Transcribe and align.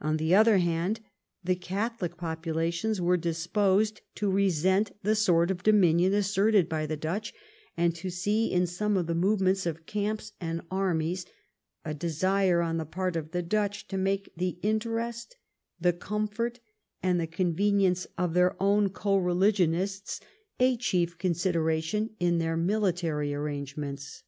On 0.00 0.16
the 0.16 0.34
other 0.34 0.58
hand, 0.58 0.98
the 1.44 1.54
Catholic 1.54 2.16
populations 2.16 3.00
were 3.00 3.16
disposed 3.16 4.00
to 4.16 4.28
resent 4.28 4.90
the 5.04 5.14
sort 5.14 5.48
of 5.48 5.62
dominion 5.62 6.12
asserted 6.12 6.68
by 6.68 6.86
the 6.86 6.96
Dutch, 6.96 7.32
and 7.76 7.94
to 7.94 8.10
see 8.10 8.50
in 8.50 8.66
some 8.66 8.96
of 8.96 9.06
the 9.06 9.14
movements 9.14 9.66
of 9.66 9.86
camps 9.86 10.32
and 10.40 10.62
armies 10.72 11.24
a 11.84 11.94
desire 11.94 12.60
on 12.60 12.78
the 12.78 12.84
part 12.84 13.14
of 13.14 13.30
the 13.30 13.44
Dutch 13.44 13.86
to 13.86 13.96
make 13.96 14.32
the 14.36 14.58
interest, 14.62 15.36
the 15.80 15.92
comfort, 15.92 16.58
and 17.00 17.20
the 17.20 17.28
convenience 17.28 18.08
of 18.18 18.34
their 18.34 18.60
own 18.60 18.88
co 18.88 19.18
religionists 19.18 20.18
a 20.58 20.76
chief 20.76 21.16
consideration 21.16 22.10
in 22.18 22.38
their 22.38 22.56
military 22.56 23.32
arrangements. 23.32 24.24